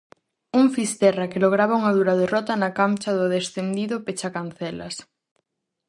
Un 0.59 0.65
Fisterra 0.75 1.29
que 1.31 1.41
lograba 1.43 1.79
unha 1.81 1.95
dura 1.97 2.19
derrota 2.21 2.53
na 2.61 2.69
cancha 2.79 3.11
do 3.19 3.25
descendido 3.35 3.95
pechacancelas. 4.05 4.95